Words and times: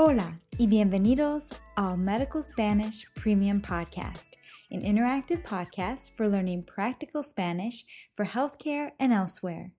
Hola 0.00 0.38
y 0.56 0.68
bienvenidos 0.68 1.48
al 1.76 1.98
Medical 1.98 2.40
Spanish 2.40 3.04
Premium 3.16 3.60
Podcast, 3.60 4.36
an 4.70 4.80
interactive 4.80 5.42
podcast 5.42 6.12
for 6.14 6.28
learning 6.28 6.62
practical 6.62 7.24
Spanish 7.24 7.84
for 8.14 8.24
healthcare 8.24 8.92
and 9.00 9.12
elsewhere. 9.12 9.72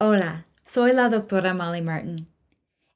Hola, 0.00 0.46
soy 0.66 0.92
la 0.92 1.08
doctora 1.08 1.54
Molly 1.54 1.80
Martin. 1.80 2.26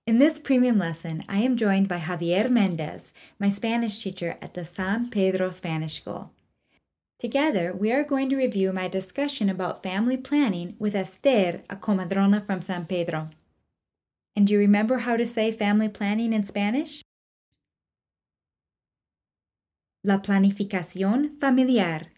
In 0.09 0.18
this 0.18 0.41
premium 0.41 0.77
lesson, 0.77 1.22
I 1.29 1.36
am 1.36 1.57
joined 1.57 1.87
by 1.87 2.00
Javier 2.00 2.50
Mendez, 2.50 3.12
my 3.39 3.48
Spanish 3.48 4.03
teacher 4.03 4.39
at 4.43 4.55
the 4.55 4.64
San 4.64 5.09
Pedro 5.09 5.53
Spanish 5.53 6.00
School. 6.00 6.32
Together, 7.21 7.73
we 7.73 7.93
are 7.93 8.03
going 8.03 8.29
to 8.30 8.37
review 8.37 8.73
my 8.73 8.89
discussion 8.89 9.48
about 9.48 9.84
family 9.84 10.16
planning 10.16 10.75
with 10.80 10.96
Esther, 10.96 11.62
a 11.71 11.77
comadrona 11.77 12.45
from 12.45 12.61
San 12.61 12.87
Pedro. 12.87 13.29
And 14.37 14.46
do 14.46 14.53
you 14.53 14.59
remember 14.59 14.99
how 14.99 15.17
to 15.17 15.26
say 15.26 15.50
family 15.50 15.89
planning 15.89 16.35
in 16.35 16.44
Spanish? 16.44 17.03
La 20.04 20.18
planificación 20.18 21.40
familiar. 21.40 22.08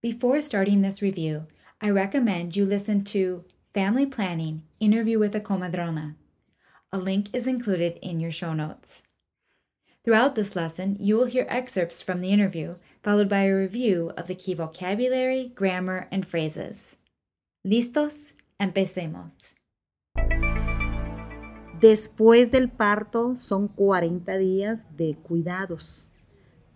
Before 0.00 0.40
starting 0.40 0.82
this 0.82 1.02
review, 1.02 1.48
I 1.80 1.90
recommend 1.90 2.54
you 2.54 2.64
listen 2.64 3.02
to 3.04 3.44
Family 3.74 4.06
Planning 4.06 4.62
Interview 4.78 5.18
with 5.18 5.34
a 5.34 5.40
Comadrona. 5.40 6.14
A 6.92 6.98
link 6.98 7.28
is 7.34 7.48
included 7.48 7.98
in 8.00 8.20
your 8.20 8.30
show 8.30 8.52
notes. 8.52 9.02
Throughout 10.04 10.36
this 10.36 10.54
lesson, 10.54 10.96
you 11.00 11.16
will 11.16 11.24
hear 11.24 11.46
excerpts 11.48 12.00
from 12.00 12.20
the 12.20 12.30
interview, 12.30 12.76
followed 13.02 13.28
by 13.28 13.44
a 13.44 13.54
review 13.54 14.12
of 14.16 14.28
the 14.28 14.34
key 14.34 14.54
vocabulary, 14.54 15.50
grammar, 15.54 16.06
and 16.12 16.24
phrases. 16.24 16.96
¿Listos? 17.66 18.34
Empecemos. 18.60 19.54
Después 21.84 22.50
del 22.50 22.70
parto 22.70 23.36
son 23.36 23.68
40 23.68 24.38
días 24.38 24.86
de 24.96 25.16
cuidados. 25.16 26.08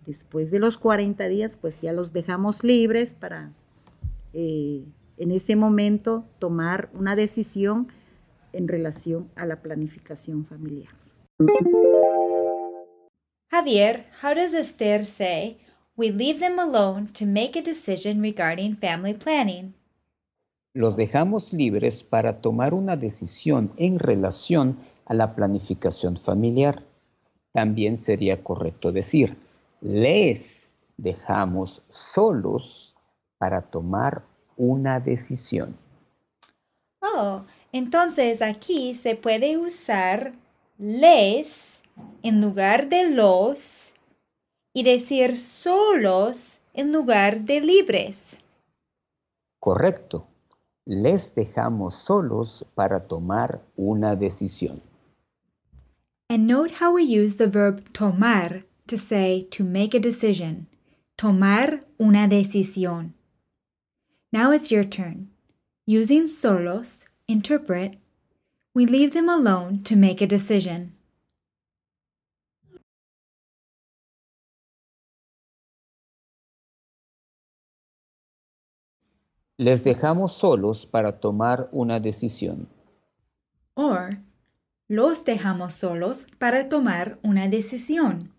Después 0.05 0.51
de 0.51 0.59
los 0.59 0.77
40 0.77 1.27
días, 1.27 1.57
pues 1.59 1.81
ya 1.81 1.93
los 1.93 2.13
dejamos 2.13 2.63
libres 2.63 3.15
para 3.15 3.51
eh, 4.33 4.85
en 5.17 5.31
ese 5.31 5.55
momento 5.55 6.25
tomar 6.37 6.91
una 6.93 7.15
decisión 7.15 7.87
en 8.53 8.67
relación 8.67 9.31
a 9.35 9.47
la 9.47 9.63
planificación 9.63 10.45
familiar. 10.45 10.93
Javier, 13.49 14.05
how 14.21 14.35
does 14.35 14.53
Esther 14.53 15.07
say, 15.07 15.57
we 15.97 16.11
leave 16.11 16.39
them 16.39 16.59
alone 16.59 17.07
to 17.13 17.25
make 17.25 17.57
a 17.57 17.63
decision 17.63 18.21
regarding 18.21 18.77
family 18.77 19.15
planning? 19.15 19.73
Los 20.75 20.95
dejamos 20.95 21.51
libres 21.51 22.03
para 22.03 22.41
tomar 22.41 22.75
una 22.75 22.95
decisión 22.95 23.71
en 23.77 23.97
relación 23.97 24.75
a 25.09 25.13
la 25.13 25.35
planificación 25.35 26.15
familiar. 26.15 26.81
También 27.51 27.97
sería 27.97 28.41
correcto 28.41 28.91
decir, 28.91 29.35
les 29.81 30.71
dejamos 30.97 31.81
solos 31.89 32.95
para 33.37 33.61
tomar 33.61 34.23
una 34.55 34.99
decisión. 34.99 35.75
Oh, 37.01 37.41
entonces 37.71 38.41
aquí 38.41 38.93
se 38.93 39.15
puede 39.15 39.57
usar 39.57 40.33
les 40.77 41.81
en 42.23 42.39
lugar 42.39 42.87
de 42.87 43.09
los 43.09 43.93
y 44.73 44.83
decir 44.83 45.37
solos 45.37 46.61
en 46.73 46.91
lugar 46.91 47.41
de 47.41 47.61
libres. 47.61 48.37
Correcto. 49.59 50.25
Les 50.85 51.33
dejamos 51.35 51.95
solos 51.95 52.65
para 52.75 53.07
tomar 53.07 53.61
una 53.75 54.15
decisión. 54.15 54.81
And 56.31 56.45
note 56.45 56.73
how 56.73 56.93
we 56.93 57.01
use 57.01 57.35
the 57.35 57.47
verb 57.47 57.91
tomar 57.91 58.61
to 58.85 58.97
say 58.97 59.47
to 59.49 59.63
make 59.63 59.95
a 59.95 59.99
decision. 59.99 60.67
Tomar 61.17 61.81
una 61.99 62.27
decisión. 62.27 63.13
Now 64.31 64.51
it's 64.51 64.69
your 64.69 64.83
turn. 64.83 65.29
Using 65.87 66.27
solos, 66.27 67.05
interpret, 67.27 67.97
we 68.75 68.85
leave 68.85 69.11
them 69.11 69.27
alone 69.27 69.81
to 69.83 69.95
make 69.95 70.21
a 70.21 70.27
decision. 70.27 70.93
Les 79.57 79.83
dejamos 79.83 80.31
solos 80.31 80.85
para 80.85 81.19
tomar 81.19 81.69
una 81.73 81.99
decisión. 81.99 82.67
Or, 83.75 84.19
los 84.89 85.23
dejamos 85.23 85.73
solos 85.73 86.27
para 86.39 86.67
tomar 86.67 87.19
una 87.23 87.47
decisión. 87.47 88.31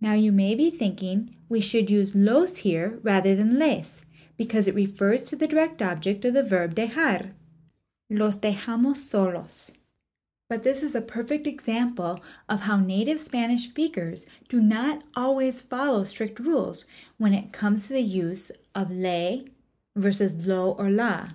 Now 0.00 0.14
you 0.14 0.32
may 0.32 0.54
be 0.54 0.70
thinking 0.70 1.34
we 1.48 1.60
should 1.60 1.90
use 1.90 2.14
los 2.14 2.58
here 2.58 3.00
rather 3.02 3.34
than 3.34 3.58
les 3.58 4.04
because 4.36 4.68
it 4.68 4.74
refers 4.74 5.24
to 5.26 5.36
the 5.36 5.48
direct 5.48 5.82
object 5.82 6.24
of 6.24 6.34
the 6.34 6.42
verb 6.42 6.74
dejar. 6.74 7.32
Los 8.10 8.36
dejamos 8.36 8.98
solos. 8.98 9.72
But 10.48 10.62
this 10.62 10.82
is 10.82 10.94
a 10.94 11.02
perfect 11.02 11.46
example 11.46 12.20
of 12.48 12.60
how 12.60 12.78
native 12.78 13.20
Spanish 13.20 13.68
speakers 13.68 14.26
do 14.48 14.60
not 14.60 15.02
always 15.14 15.60
follow 15.60 16.04
strict 16.04 16.38
rules 16.38 16.86
when 17.18 17.34
it 17.34 17.52
comes 17.52 17.86
to 17.86 17.92
the 17.92 18.02
use 18.02 18.50
of 18.74 18.90
le 18.90 19.44
versus 19.96 20.46
lo 20.46 20.72
or 20.72 20.90
la. 20.90 21.30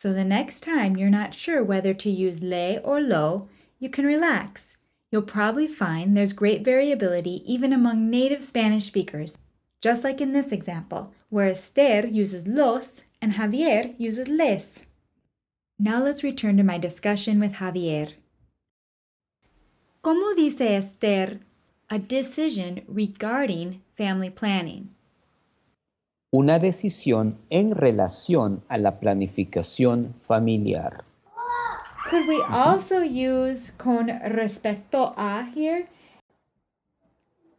So 0.00 0.14
the 0.14 0.24
next 0.24 0.62
time 0.62 0.96
you're 0.96 1.10
not 1.10 1.34
sure 1.34 1.62
whether 1.62 1.92
to 1.92 2.08
use 2.08 2.42
le 2.42 2.78
or 2.78 3.02
lo, 3.02 3.50
you 3.78 3.90
can 3.90 4.06
relax. 4.06 4.74
You'll 5.10 5.20
probably 5.20 5.68
find 5.68 6.16
there's 6.16 6.32
great 6.32 6.64
variability 6.64 7.42
even 7.44 7.70
among 7.70 8.08
native 8.08 8.42
Spanish 8.42 8.86
speakers, 8.86 9.36
just 9.82 10.02
like 10.02 10.22
in 10.22 10.32
this 10.32 10.52
example, 10.52 11.12
where 11.28 11.50
Esther 11.50 12.06
uses 12.06 12.48
los 12.48 13.02
and 13.20 13.34
Javier 13.34 13.94
uses 13.98 14.26
les. 14.26 14.80
Now 15.78 16.02
let's 16.02 16.24
return 16.24 16.56
to 16.56 16.62
my 16.62 16.78
discussion 16.78 17.38
with 17.38 17.56
Javier. 17.56 18.14
¿Cómo 20.02 20.34
dice 20.34 20.62
Esther 20.62 21.40
a 21.90 21.98
decision 21.98 22.80
regarding 22.88 23.82
family 23.98 24.30
planning? 24.30 24.94
Una 26.32 26.60
decisión 26.60 27.38
en 27.50 27.74
relación 27.74 28.62
a 28.68 28.78
la 28.78 29.00
planificación 29.00 30.14
familiar. 30.20 31.04
Could 32.08 32.28
we 32.28 32.40
also 32.48 33.02
use 33.02 33.72
con 33.76 34.08
respecto 34.08 35.12
a 35.16 35.50
here? 35.52 35.88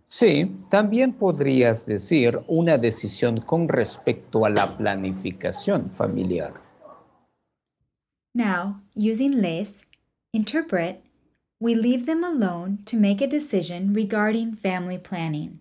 Sí, 0.08 0.50
también 0.70 1.14
podrías 1.14 1.86
decir 1.86 2.40
una 2.48 2.78
decisión 2.78 3.42
con 3.42 3.68
respecto 3.68 4.46
a 4.46 4.50
la 4.50 4.78
planificación 4.78 5.90
familiar. 5.90 6.54
Now, 8.34 8.82
using 8.96 9.42
les, 9.42 9.86
interpret, 10.34 11.04
we 11.60 11.76
leave 11.76 12.06
them 12.06 12.24
alone 12.24 12.80
to 12.86 12.96
make 12.96 13.22
a 13.22 13.28
decision 13.28 13.94
regarding 13.94 14.56
family 14.56 14.98
planning. 14.98 15.60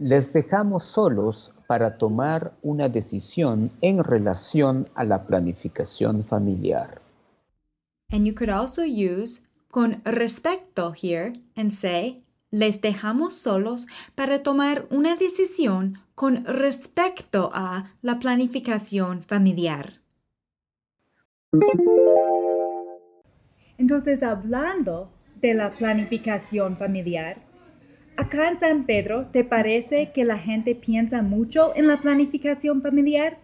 Les 0.00 0.32
dejamos 0.32 0.84
solos 0.84 1.52
para 1.66 1.98
tomar 1.98 2.54
una 2.62 2.88
decisión 2.88 3.70
en 3.82 4.02
relación 4.02 4.88
a 4.94 5.04
la 5.04 5.26
planificación 5.26 6.24
familiar. 6.24 7.02
And 8.10 8.24
you 8.24 8.34
could 8.34 8.48
also 8.48 8.82
use 8.82 9.42
con 9.70 10.00
respecto 10.04 10.94
here 10.94 11.34
and 11.54 11.70
say, 11.70 12.22
les 12.50 12.80
dejamos 12.80 13.34
solos 13.34 13.88
para 14.14 14.42
tomar 14.42 14.86
una 14.90 15.16
decisión 15.16 15.98
con 16.14 16.46
respecto 16.46 17.50
a 17.52 17.92
la 18.00 18.18
planificación 18.18 19.22
familiar. 19.24 20.00
Entonces, 23.76 24.22
hablando 24.22 25.10
de 25.42 25.52
la 25.52 25.72
planificación 25.72 26.78
familiar, 26.78 27.49
acá 28.20 28.50
en 28.50 28.60
San 28.60 28.84
Pedro, 28.84 29.26
¿te 29.26 29.44
parece 29.44 30.12
que 30.12 30.24
la 30.24 30.38
gente 30.38 30.74
piensa 30.74 31.22
mucho 31.22 31.72
en 31.74 31.86
la 31.86 32.00
planificación 32.00 32.82
familiar? 32.82 33.38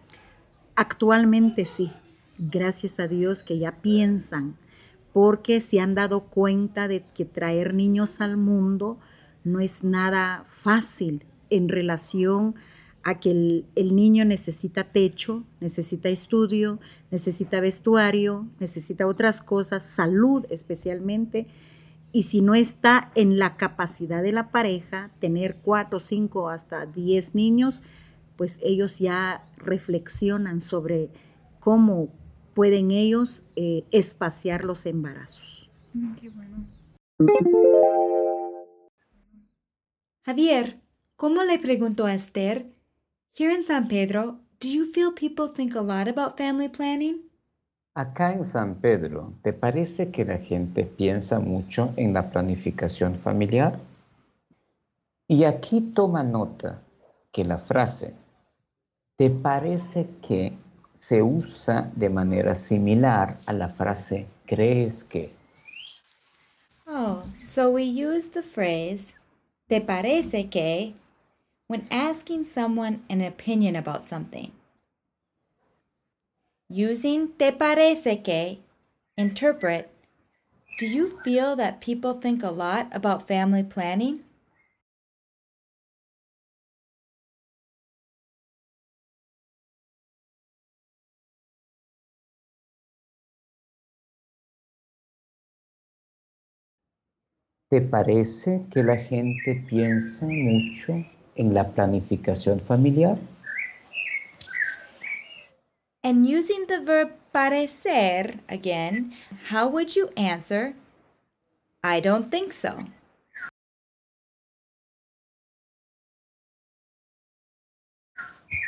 Actualmente 0.75 1.65
sí, 1.65 1.91
gracias 2.37 2.99
a 2.99 3.07
Dios 3.07 3.41
que 3.41 3.57
ya 3.57 3.81
piensan, 3.81 4.55
porque 5.13 5.61
se 5.61 5.79
han 5.79 5.95
dado 5.95 6.25
cuenta 6.25 6.87
de 6.87 7.03
que 7.15 7.25
traer 7.25 7.73
niños 7.73 8.21
al 8.21 8.37
mundo 8.37 8.99
no 9.43 9.59
es 9.61 9.83
nada 9.83 10.45
fácil 10.47 11.25
en 11.49 11.69
relación 11.69 12.53
a 13.03 13.19
que 13.19 13.31
el, 13.31 13.65
el 13.75 13.95
niño 13.95 14.25
necesita 14.25 14.83
techo, 14.83 15.43
necesita 15.59 16.09
estudio, 16.09 16.79
necesita 17.09 17.61
vestuario, 17.61 18.45
necesita 18.59 19.07
otras 19.07 19.41
cosas, 19.41 19.83
salud 19.83 20.45
especialmente, 20.49 21.47
Y 22.17 22.23
si 22.23 22.41
no 22.41 22.55
está 22.55 23.11
en 23.13 23.37
la 23.37 23.57
capacidad 23.57 24.23
de 24.23 24.31
la 24.31 24.49
pareja 24.49 25.11
tener 25.19 25.57
cuatro, 25.57 25.99
cinco, 25.99 26.49
hasta 26.49 26.87
diez 26.87 27.35
niños, 27.35 27.75
pues 28.37 28.57
ellos 28.63 28.97
ya 28.97 29.47
reflexionan 29.57 30.61
sobre 30.61 31.11
cómo 31.59 32.09
pueden 32.55 32.89
ellos 32.89 33.43
eh, 33.55 33.83
espaciar 33.91 34.65
los 34.65 34.87
embarazos. 34.87 35.69
Mm, 35.93 36.15
qué 36.15 36.29
bueno. 36.29 36.65
Javier, 40.23 40.81
¿cómo 41.17 41.43
le 41.43 41.59
preguntó 41.59 42.07
a 42.07 42.15
Esther? 42.15 42.71
Here 43.37 43.53
in 43.53 43.63
San 43.63 43.87
Pedro, 43.87 44.39
do 44.59 44.67
you 44.67 44.85
feel 44.85 45.13
people 45.13 45.53
think 45.53 45.75
a 45.75 45.81
lot 45.81 46.07
about 46.07 46.35
family 46.35 46.67
planning? 46.67 47.26
Acá 47.97 48.31
en 48.31 48.45
San 48.45 48.75
Pedro, 48.75 49.33
¿te 49.41 49.53
parece 49.53 50.11
que 50.11 50.23
la 50.23 50.37
gente 50.37 50.83
piensa 50.83 51.39
mucho 51.39 51.93
en 51.95 52.13
la 52.13 52.29
planificación 52.29 53.15
familiar? 53.15 53.79
Y 55.27 55.45
aquí 55.45 55.81
toma 55.81 56.21
nota 56.21 56.79
que 57.31 57.43
la 57.43 57.57
frase 57.57 58.13
¿te 59.15 59.31
parece 59.31 60.07
que 60.21 60.55
se 60.93 61.23
usa 61.23 61.91
de 61.95 62.11
manera 62.11 62.53
similar 62.53 63.39
a 63.47 63.53
la 63.53 63.69
frase 63.69 64.27
crees 64.45 65.03
que? 65.03 65.31
Oh, 66.85 67.23
so 67.41 67.71
we 67.71 67.81
use 67.81 68.29
the 68.29 68.43
phrase 68.43 69.15
¿te 69.67 69.81
parece 69.81 70.51
que 70.51 70.93
when 71.67 71.87
asking 71.89 72.45
someone 72.45 72.99
an 73.09 73.23
opinion 73.23 73.75
about 73.75 74.05
something. 74.05 74.51
Using 76.69 77.29
te 77.37 77.53
parece 77.53 78.21
que, 78.21 78.59
interpret, 79.17 79.89
do 80.77 80.85
you 80.85 81.17
feel 81.23 81.55
that 81.55 81.79
people 81.79 82.13
think 82.13 82.43
a 82.43 82.51
lot 82.51 82.87
about 82.93 83.25
family 83.25 83.63
planning? 83.63 84.25
¿Te 97.69 97.79
parece 97.81 98.65
que 98.71 98.83
la 98.83 98.97
gente 98.97 99.55
piensa 99.69 100.25
mucho 100.25 101.03
en 101.35 101.53
la 101.53 101.73
planificación 101.73 102.59
familiar? 102.59 103.17
And 106.07 106.25
using 106.25 106.67
the 106.67 106.79
verb 106.79 107.11
parecer 107.33 108.39
again, 108.47 109.11
how 109.49 109.67
would 109.67 109.93
you 109.93 110.07
answer? 110.15 110.73
I 111.83 111.99
don't 111.99 112.31
think 112.31 112.53
so. 112.53 112.85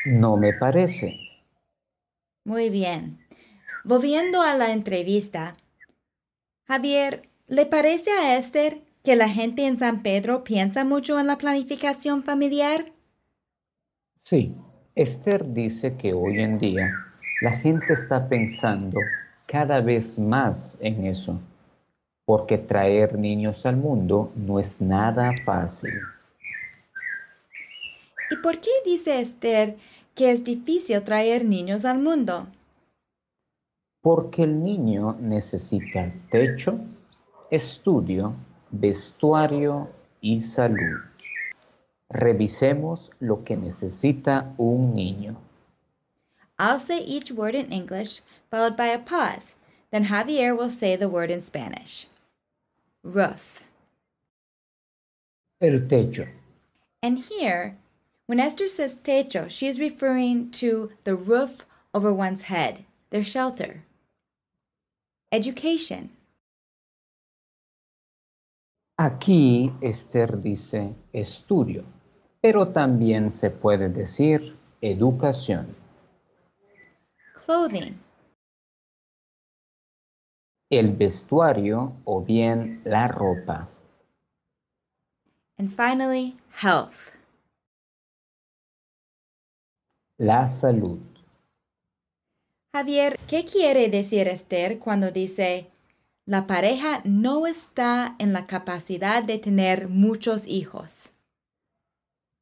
No 0.05 0.35
me 0.35 0.51
parece. 0.51 1.17
Muy 2.43 2.69
bien. 2.69 3.19
Volviendo 3.85 4.41
a 4.41 4.53
la 4.55 4.73
entrevista, 4.73 5.55
Javier, 6.67 7.29
¿le 7.47 7.65
parece 7.65 8.11
a 8.11 8.37
Esther 8.37 8.81
que 9.05 9.15
la 9.15 9.29
gente 9.29 9.65
en 9.65 9.77
San 9.77 10.03
Pedro 10.03 10.43
piensa 10.43 10.83
mucho 10.83 11.17
en 11.17 11.27
la 11.27 11.37
planificación 11.37 12.21
familiar? 12.21 12.91
Sí, 14.23 14.53
Esther 14.95 15.53
dice 15.53 15.95
que 15.95 16.11
hoy 16.13 16.41
en 16.41 16.57
día 16.57 16.91
la 17.41 17.51
gente 17.51 17.93
está 17.93 18.27
pensando 18.27 18.99
cada 19.45 19.79
vez 19.79 20.19
más 20.19 20.77
en 20.81 21.05
eso, 21.05 21.39
porque 22.25 22.57
traer 22.57 23.17
niños 23.17 23.65
al 23.65 23.77
mundo 23.77 24.31
no 24.35 24.59
es 24.59 24.81
nada 24.81 25.33
fácil. 25.45 25.93
¿Y 28.29 28.35
por 28.37 28.59
qué 28.59 28.69
dice 28.83 29.21
Esther 29.21 29.77
que 30.15 30.31
es 30.31 30.43
difícil 30.43 31.01
traer 31.01 31.45
niños 31.45 31.85
al 31.85 31.99
mundo? 31.99 32.47
Porque 34.01 34.43
el 34.43 34.61
niño 34.61 35.15
necesita 35.19 36.11
techo, 36.29 36.79
estudio, 37.49 38.35
vestuario 38.69 39.89
y 40.19 40.41
salud. 40.41 40.99
Revisemos 42.09 43.11
lo 43.19 43.43
que 43.43 43.55
necesita 43.55 44.53
un 44.57 44.93
niño. 44.93 45.48
I'll 46.59 46.79
say 46.79 46.99
each 46.99 47.31
word 47.31 47.55
in 47.55 47.71
English, 47.71 48.19
followed 48.51 48.75
by 48.75 48.87
a 48.87 48.99
pause. 48.99 49.55
Then 49.91 50.05
Javier 50.05 50.55
will 50.55 50.69
say 50.69 50.97
the 50.97 51.07
word 51.07 51.31
in 51.31 51.39
Spanish. 51.39 52.05
Roof. 53.01 53.63
El 55.61 55.79
techo. 55.87 56.27
And 57.01 57.19
here, 57.19 57.77
when 58.27 58.41
Esther 58.41 58.67
says 58.67 58.95
techo, 58.95 59.49
she 59.49 59.67
is 59.67 59.79
referring 59.79 60.51
to 60.51 60.91
the 61.05 61.15
roof 61.15 61.65
over 61.93 62.13
one's 62.13 62.43
head, 62.43 62.83
their 63.09 63.23
shelter. 63.23 63.83
Education. 65.31 66.09
Aquí 68.99 69.71
Esther 69.81 70.41
dice 70.41 70.93
estudio, 71.13 71.85
pero 72.41 72.67
también 72.67 73.31
se 73.31 73.49
puede 73.49 73.87
decir 73.87 74.57
educación. 74.81 75.73
Clothing. 77.49 77.99
El 80.69 80.95
vestuario 80.95 81.93
o 82.05 82.21
bien 82.21 82.79
la 82.85 83.07
ropa. 83.07 83.67
And 85.57 85.71
finally, 85.71 86.37
health. 86.61 86.93
La 90.19 90.47
salud. 90.47 90.99
Javier, 92.71 93.17
¿qué 93.27 93.45
quiere 93.45 93.89
decir 93.89 94.27
Esther 94.27 94.77
cuando 94.77 95.09
dice 95.09 95.71
la 96.27 96.45
pareja 96.45 97.01
no 97.03 97.47
está 97.47 98.15
en 98.19 98.31
la 98.31 98.45
capacidad 98.45 99.23
de 99.23 99.39
tener 99.39 99.89
muchos 99.89 100.47
hijos? 100.47 101.13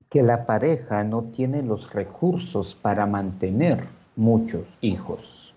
Que 0.10 0.21
la 0.21 0.45
pareja 0.45 1.06
no 1.06 1.24
tiene 1.31 1.62
los 1.62 1.94
recursos 1.94 2.75
para 2.75 3.06
mantener 3.06 3.88
muchos 4.17 4.77
hijos. 4.81 5.53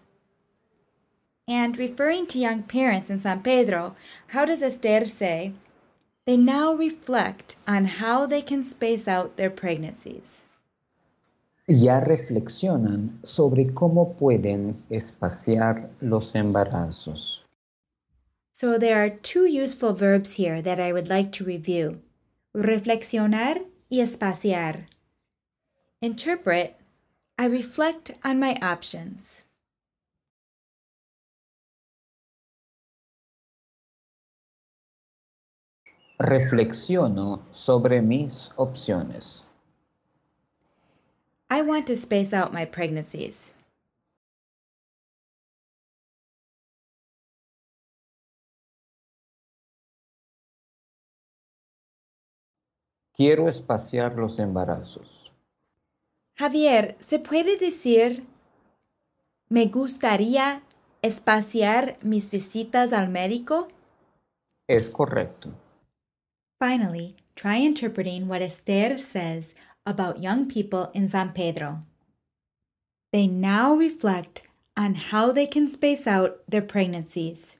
And 1.49 1.77
referring 1.77 2.27
to 2.29 2.39
young 2.39 2.63
parents 2.63 3.11
in 3.11 3.19
San 3.19 3.43
Pedro, 3.43 3.97
how 4.29 4.45
does 4.45 4.63
Esther 4.63 5.05
say, 5.05 5.53
they 6.25 6.37
now 6.37 6.75
reflect 6.75 7.57
on 7.67 7.87
how 7.87 8.27
they 8.27 8.43
can 8.43 8.63
space 8.63 9.09
out 9.09 9.37
their 9.37 9.51
pregnancies? 9.51 10.45
Ya 11.67 12.01
reflexionan 12.01 13.19
sobre 13.25 13.73
cómo 13.75 14.17
pueden 14.17 14.75
espaciar 14.91 15.91
los 16.01 16.35
embarazos. 16.35 17.45
So 18.53 18.77
there 18.77 19.03
are 19.03 19.11
two 19.11 19.47
useful 19.47 19.93
verbs 19.93 20.35
here 20.35 20.61
that 20.61 20.79
I 20.79 20.93
would 20.93 21.09
like 21.09 21.33
to 21.33 21.45
review. 21.45 22.03
Reflexionar 22.55 23.65
y 23.89 23.99
espaciar. 23.99 24.87
Interpret, 26.03 26.80
I 27.41 27.47
reflect 27.47 28.11
on 28.23 28.39
my 28.39 28.59
options. 28.61 29.45
Reflexiono 36.19 37.41
sobre 37.55 38.03
mis 38.03 38.51
opciones. 38.59 39.45
I 41.49 41.63
want 41.63 41.87
to 41.87 41.97
space 41.97 42.35
out 42.35 42.53
my 42.53 42.67
pregnancies. 42.67 43.53
Quiero 53.17 53.49
espaciar 53.49 54.15
los 54.19 54.39
embarazos. 54.39 55.30
Javier, 56.41 56.97
¿se 57.01 57.19
puede 57.19 57.59
decir 57.59 58.25
me 59.51 59.67
gustaría 59.67 60.63
espaciar 61.03 61.99
mis 62.01 62.31
visitas 62.31 62.95
al 62.95 63.11
médico? 63.11 63.69
Es 64.67 64.89
correcto. 64.89 65.51
Finally, 66.59 67.15
try 67.35 67.59
interpreting 67.59 68.27
what 68.27 68.41
Esther 68.41 68.99
says 68.99 69.55
about 69.85 70.23
young 70.23 70.49
people 70.49 70.91
in 70.95 71.11
San 71.11 71.35
Pedro. 71.35 71.83
They 73.13 73.27
now 73.27 73.75
reflect 73.75 74.49
on 74.79 74.95
how 74.95 75.33
they 75.33 75.47
can 75.47 75.69
space 75.69 76.07
out 76.07 76.41
their 76.49 76.67
pregnancies. 76.67 77.59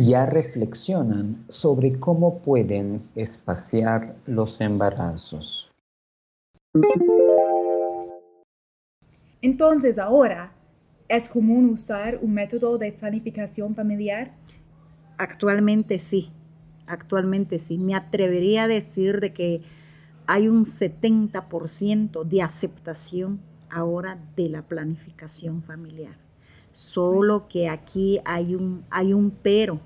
Ya 0.00 0.26
reflexionan 0.26 1.44
sobre 1.48 1.98
cómo 1.98 2.38
pueden 2.38 3.00
espaciar 3.14 4.16
los 4.26 4.60
embarazos. 4.60 5.70
Entonces 9.42 9.98
ahora, 9.98 10.52
¿es 11.08 11.28
común 11.28 11.66
usar 11.66 12.18
un 12.20 12.34
método 12.34 12.78
de 12.78 12.92
planificación 12.92 13.74
familiar? 13.74 14.32
Actualmente 15.18 15.98
sí, 15.98 16.30
actualmente 16.86 17.58
sí. 17.58 17.78
Me 17.78 17.94
atrevería 17.94 18.64
a 18.64 18.68
decir 18.68 19.20
de 19.20 19.32
que 19.32 19.62
hay 20.26 20.48
un 20.48 20.64
70% 20.64 22.24
de 22.24 22.42
aceptación 22.42 23.40
ahora 23.70 24.18
de 24.36 24.48
la 24.48 24.62
planificación 24.62 25.62
familiar. 25.62 26.25
Solo 26.76 27.48
que 27.48 27.70
aquí 27.70 28.20
hay 28.26 28.54
un, 28.54 28.84
hay 28.90 29.14
un 29.14 29.30
pero, 29.30 29.80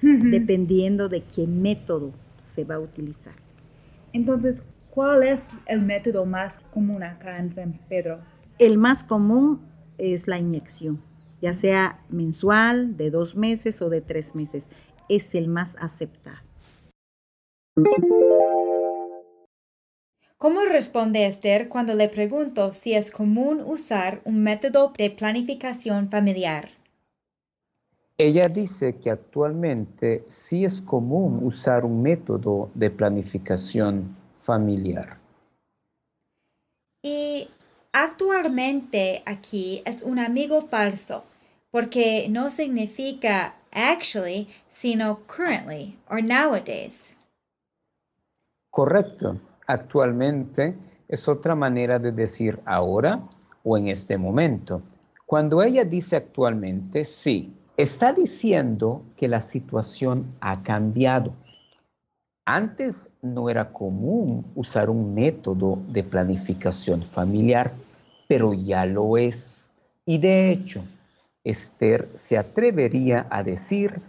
dependiendo 0.00 1.08
de 1.08 1.22
qué 1.22 1.48
método 1.48 2.12
se 2.40 2.62
va 2.62 2.76
a 2.76 2.78
utilizar. 2.78 3.34
Entonces, 4.12 4.64
¿cuál 4.90 5.24
es 5.24 5.48
el 5.66 5.82
método 5.82 6.24
más 6.26 6.60
común 6.72 7.02
acá 7.02 7.40
en 7.40 7.52
San 7.52 7.72
Pedro? 7.88 8.20
El 8.60 8.78
más 8.78 9.02
común 9.02 9.60
es 9.98 10.28
la 10.28 10.38
inyección, 10.38 11.00
ya 11.42 11.52
sea 11.52 11.98
mensual, 12.10 12.96
de 12.96 13.10
dos 13.10 13.34
meses 13.34 13.82
o 13.82 13.90
de 13.90 14.00
tres 14.00 14.36
meses. 14.36 14.68
Es 15.08 15.34
el 15.34 15.48
más 15.48 15.74
aceptado. 15.80 16.38
¿Cómo 20.40 20.64
responde 20.64 21.26
Esther 21.26 21.68
cuando 21.68 21.94
le 21.94 22.08
pregunto 22.08 22.72
si 22.72 22.94
es 22.94 23.10
común 23.10 23.62
usar 23.62 24.22
un 24.24 24.42
método 24.42 24.90
de 24.96 25.10
planificación 25.10 26.08
familiar? 26.08 26.70
Ella 28.16 28.48
dice 28.48 28.96
que 28.96 29.10
actualmente 29.10 30.24
sí 30.28 30.64
es 30.64 30.80
común 30.80 31.40
usar 31.42 31.84
un 31.84 32.00
método 32.00 32.70
de 32.74 32.90
planificación 32.90 34.16
familiar. 34.42 35.18
Y 37.02 37.46
actualmente 37.92 39.22
aquí 39.26 39.82
es 39.84 40.00
un 40.00 40.18
amigo 40.18 40.62
falso 40.62 41.22
porque 41.70 42.28
no 42.30 42.48
significa 42.48 43.56
actually, 43.72 44.48
sino 44.72 45.20
currently 45.26 45.98
or 46.08 46.22
nowadays. 46.24 47.14
Correcto 48.70 49.38
actualmente 49.72 50.74
es 51.08 51.28
otra 51.28 51.54
manera 51.54 51.98
de 51.98 52.12
decir 52.12 52.60
ahora 52.64 53.20
o 53.64 53.76
en 53.76 53.88
este 53.88 54.16
momento. 54.16 54.82
Cuando 55.26 55.62
ella 55.62 55.84
dice 55.84 56.16
actualmente, 56.16 57.04
sí, 57.04 57.52
está 57.76 58.12
diciendo 58.12 59.02
que 59.16 59.28
la 59.28 59.40
situación 59.40 60.26
ha 60.40 60.62
cambiado. 60.62 61.32
Antes 62.44 63.10
no 63.22 63.48
era 63.48 63.72
común 63.72 64.44
usar 64.54 64.90
un 64.90 65.14
método 65.14 65.78
de 65.88 66.02
planificación 66.02 67.02
familiar, 67.02 67.72
pero 68.26 68.54
ya 68.54 68.86
lo 68.86 69.16
es. 69.16 69.68
Y 70.04 70.18
de 70.18 70.50
hecho, 70.50 70.82
Esther 71.44 72.08
se 72.14 72.36
atrevería 72.36 73.26
a 73.30 73.42
decir 73.42 74.00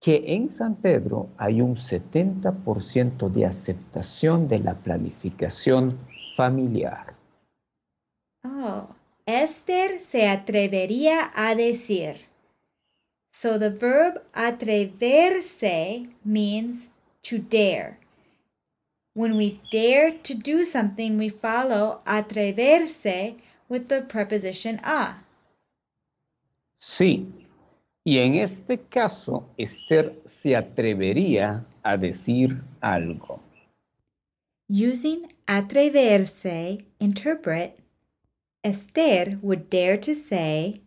que 0.00 0.22
en 0.26 0.48
San 0.48 0.76
Pedro 0.76 1.28
hay 1.38 1.60
un 1.60 1.76
70% 1.76 3.28
de 3.28 3.46
aceptación 3.46 4.48
de 4.48 4.58
la 4.60 4.74
planificación 4.74 5.98
familiar. 6.36 7.14
Oh, 8.44 8.88
Esther 9.26 10.00
se 10.00 10.28
atrevería 10.28 11.30
a 11.34 11.54
decir. 11.54 12.28
So 13.32 13.58
the 13.58 13.70
verb 13.70 14.22
atreverse 14.32 16.08
means 16.24 16.88
to 17.22 17.38
dare. 17.38 17.98
When 19.14 19.36
we 19.36 19.60
dare 19.70 20.12
to 20.22 20.34
do 20.34 20.64
something, 20.64 21.18
we 21.18 21.28
follow 21.28 22.00
atreverse 22.06 23.36
with 23.68 23.88
the 23.88 24.02
preposition 24.02 24.80
a. 24.84 25.24
Sí, 26.80 27.26
y 28.08 28.16
en 28.20 28.36
este 28.36 28.78
caso, 28.78 29.46
Esther 29.58 30.18
se 30.24 30.56
atrevería 30.56 31.66
a 31.82 31.98
decir 31.98 32.58
algo. 32.80 33.38
Using 34.70 35.26
atreverse, 35.46 36.86
interpret, 37.00 37.78
Esther 38.64 39.38
would 39.42 39.68
dare 39.68 39.98
to 39.98 40.14
say, 40.14 40.80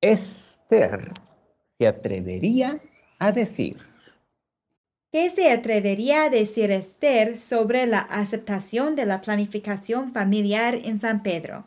Esther 0.00 1.12
se 1.78 1.86
atrevería 1.86 2.80
a 3.18 3.32
decir. 3.32 3.95
¿Qué 5.12 5.30
se 5.30 5.50
atrevería 5.50 6.24
a 6.24 6.30
decir 6.30 6.70
Esther 6.70 7.38
sobre 7.38 7.86
la 7.86 8.00
aceptación 8.00 8.96
de 8.96 9.06
la 9.06 9.20
planificación 9.20 10.12
familiar 10.12 10.74
en 10.74 11.00
San 11.00 11.22
Pedro? 11.22 11.64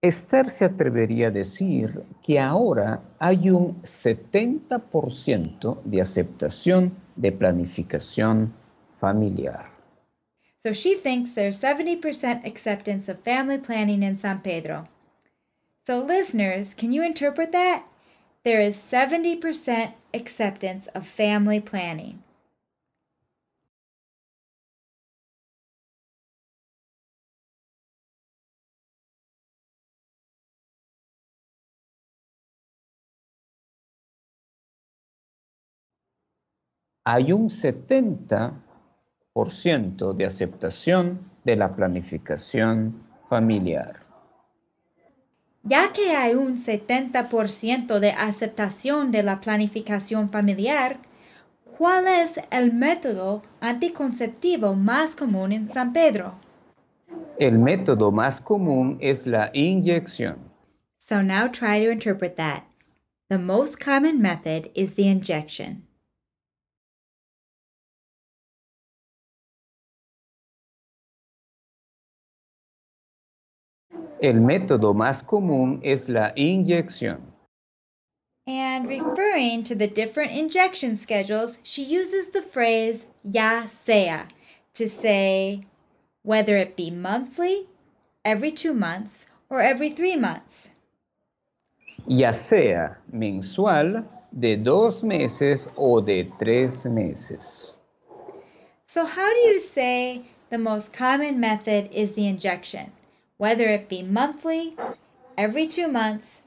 Esther 0.00 0.50
se 0.50 0.64
atrevería 0.64 1.28
a 1.28 1.30
decir 1.30 2.02
que 2.24 2.40
ahora 2.40 3.02
hay 3.18 3.50
un 3.50 3.80
70% 3.82 5.80
de 5.84 6.00
aceptación 6.00 6.96
de 7.14 7.30
planificación 7.30 8.52
familiar. 9.00 9.70
So 10.62 10.72
she 10.72 10.94
thinks 10.94 11.34
there's 11.34 11.60
70% 11.60 12.44
acceptance 12.44 13.08
of 13.08 13.18
family 13.20 13.58
planning 13.58 14.02
in 14.02 14.18
San 14.18 14.42
Pedro. 14.42 14.88
So 15.86 16.04
listeners, 16.04 16.74
can 16.74 16.92
you 16.92 17.02
interpret 17.02 17.52
that? 17.52 17.84
there 18.44 18.60
is 18.60 18.76
70% 18.76 19.92
acceptance 20.14 20.88
of 20.94 21.06
family 21.06 21.60
planning. 21.60 22.22
Hay 37.04 37.32
un 37.32 37.50
70% 37.50 40.14
de 40.14 40.24
aceptación 40.24 41.32
de 41.44 41.56
la 41.56 41.74
planificación 41.74 43.02
familiar. 43.28 44.01
Ya 45.64 45.92
que 45.92 46.10
hay 46.10 46.34
un 46.34 46.56
70% 46.56 48.00
de 48.00 48.10
aceptación 48.10 49.12
de 49.12 49.22
la 49.22 49.40
planificación 49.40 50.28
familiar, 50.28 50.98
¿cuál 51.78 52.08
es 52.08 52.40
el 52.50 52.72
método 52.72 53.42
anticonceptivo 53.60 54.74
más 54.74 55.14
común 55.14 55.52
en 55.52 55.72
San 55.72 55.92
Pedro? 55.92 56.34
El 57.38 57.60
método 57.60 58.10
más 58.10 58.40
común 58.40 58.98
es 59.00 59.26
la 59.26 59.50
inyección. 59.54 60.36
So 60.98 61.22
now 61.22 61.48
try 61.48 61.84
to 61.84 61.90
interpret 61.90 62.36
that. 62.36 62.64
The 63.28 63.38
most 63.38 63.78
common 63.78 64.20
method 64.20 64.68
is 64.74 64.94
the 64.94 65.08
injection. 65.08 65.84
El 74.22 74.40
método 74.40 74.94
más 74.94 75.24
común 75.24 75.80
es 75.82 76.08
la 76.08 76.32
inyección. 76.36 77.32
And 78.46 78.88
referring 78.88 79.64
to 79.64 79.74
the 79.74 79.88
different 79.88 80.30
injection 80.30 80.96
schedules, 80.96 81.58
she 81.64 81.82
uses 81.82 82.30
the 82.30 82.40
phrase 82.40 83.06
ya 83.24 83.66
sea 83.66 84.28
to 84.74 84.88
say 84.88 85.64
whether 86.22 86.56
it 86.56 86.76
be 86.76 86.88
monthly, 86.88 87.66
every 88.24 88.52
two 88.52 88.72
months, 88.72 89.26
or 89.50 89.60
every 89.60 89.90
three 89.90 90.14
months. 90.14 90.70
Ya 92.06 92.30
sea 92.30 92.98
mensual, 93.12 94.04
de 94.32 94.54
dos 94.54 95.02
meses 95.02 95.68
o 95.76 96.00
de 96.00 96.30
tres 96.38 96.86
meses. 96.86 97.76
So, 98.86 99.04
how 99.04 99.28
do 99.28 99.40
you 99.48 99.58
say 99.58 100.22
the 100.50 100.58
most 100.58 100.92
common 100.92 101.40
method 101.40 101.90
is 101.92 102.12
the 102.12 102.28
injection? 102.28 102.92
Whether 103.42 103.68
it 103.68 103.88
be 103.88 104.04
monthly, 104.04 104.76
every 105.36 105.66
two 105.66 105.88
months, 105.88 106.42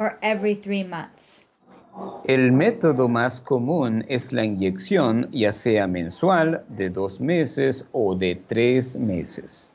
or 0.00 0.18
every 0.20 0.52
three 0.52 0.82
months. 0.82 1.44
El 2.26 2.50
método 2.50 3.08
más 3.08 3.40
común 3.40 4.04
es 4.08 4.32
la 4.32 4.42
inyección, 4.42 5.28
ya 5.30 5.52
sea 5.52 5.86
mensual, 5.86 6.64
de 6.68 6.88
dos 6.88 7.20
meses 7.20 7.84
o 7.92 8.16
de 8.16 8.34
tres 8.34 8.96
meses. 8.96 9.70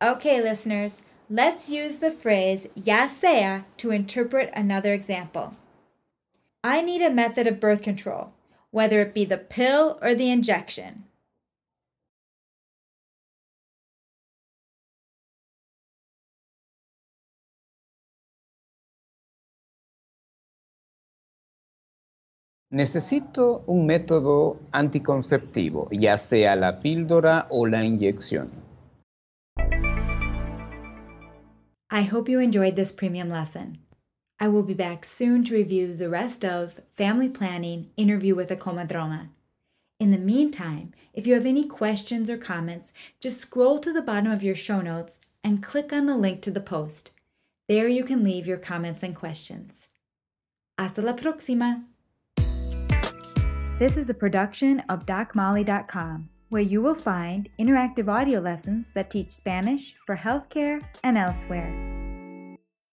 Okay, 0.00 0.40
listeners, 0.40 1.02
let's 1.28 1.68
use 1.68 1.96
the 1.96 2.12
phrase 2.12 2.68
ya 2.76 3.08
sea 3.08 3.64
to 3.78 3.90
interpret 3.90 4.50
another 4.54 4.92
example. 4.92 5.54
I 6.62 6.82
need 6.82 7.02
a 7.02 7.10
method 7.10 7.48
of 7.48 7.58
birth 7.58 7.82
control, 7.82 8.32
whether 8.70 9.00
it 9.00 9.12
be 9.12 9.24
the 9.24 9.38
pill 9.38 9.98
or 10.00 10.14
the 10.14 10.30
injection. 10.30 11.02
Necesito 22.70 23.62
un 23.66 23.86
método 23.86 24.58
anticonceptivo, 24.72 25.88
ya 25.92 26.18
sea 26.18 26.56
la 26.56 26.80
píldora 26.80 27.46
o 27.50 27.64
la 27.66 27.84
inyección. 27.84 28.50
I 31.88 32.02
hope 32.02 32.28
you 32.28 32.40
enjoyed 32.40 32.74
this 32.74 32.90
premium 32.90 33.28
lesson. 33.30 33.78
I 34.40 34.48
will 34.48 34.64
be 34.64 34.74
back 34.74 35.04
soon 35.04 35.44
to 35.44 35.54
review 35.54 35.94
the 35.94 36.10
rest 36.10 36.44
of 36.44 36.80
Family 36.96 37.28
Planning 37.28 37.90
Interview 37.96 38.34
with 38.34 38.50
a 38.50 38.56
Comadrona. 38.56 39.28
In 40.00 40.10
the 40.10 40.18
meantime, 40.18 40.92
if 41.14 41.26
you 41.26 41.34
have 41.34 41.46
any 41.46 41.64
questions 41.64 42.28
or 42.28 42.36
comments, 42.36 42.92
just 43.20 43.38
scroll 43.38 43.78
to 43.78 43.92
the 43.92 44.02
bottom 44.02 44.30
of 44.30 44.42
your 44.42 44.56
show 44.56 44.80
notes 44.80 45.20
and 45.44 45.62
click 45.62 45.92
on 45.92 46.06
the 46.06 46.16
link 46.16 46.42
to 46.42 46.50
the 46.50 46.60
post. 46.60 47.12
There 47.68 47.88
you 47.88 48.04
can 48.04 48.24
leave 48.24 48.46
your 48.46 48.58
comments 48.58 49.04
and 49.04 49.14
questions. 49.14 49.86
Hasta 50.76 51.00
la 51.00 51.12
próxima! 51.12 51.84
This 53.78 53.98
is 53.98 54.08
a 54.08 54.14
production 54.14 54.80
of 54.88 55.04
DocMolly.com, 55.04 56.30
where 56.48 56.62
you 56.62 56.80
will 56.80 56.94
find 56.94 57.50
interactive 57.60 58.08
audio 58.08 58.40
lessons 58.40 58.90
that 58.94 59.10
teach 59.10 59.28
Spanish 59.28 59.94
for 60.06 60.16
healthcare 60.16 60.82
and 61.04 61.18
elsewhere. 61.18 61.95